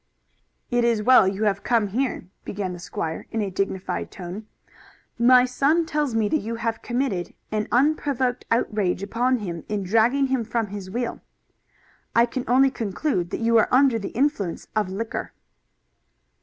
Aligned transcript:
"It 0.71 0.83
is 0.83 1.03
well 1.03 1.27
you 1.27 1.43
have 1.43 1.61
come 1.61 1.89
here," 1.89 2.25
began 2.43 2.73
the 2.73 2.79
squire 2.79 3.27
in 3.29 3.39
a 3.43 3.51
dignified 3.51 4.09
tone. 4.09 4.47
"My 5.19 5.45
son 5.45 5.85
tells 5.85 6.15
me 6.15 6.27
that 6.29 6.39
you 6.41 6.55
have 6.55 6.81
committed 6.81 7.35
an 7.51 7.67
unprovoked 7.71 8.43
outrage 8.49 9.03
upon 9.03 9.37
him 9.37 9.63
in 9.69 9.83
dragging 9.83 10.25
him 10.25 10.43
from 10.43 10.69
his 10.69 10.89
wheel. 10.89 11.21
I 12.15 12.25
can 12.25 12.45
only 12.47 12.71
conclude 12.71 13.29
that 13.29 13.41
you 13.41 13.57
are 13.59 13.67
under 13.69 13.99
the 13.99 14.09
influence 14.17 14.67
of 14.75 14.89
liquor." 14.89 15.33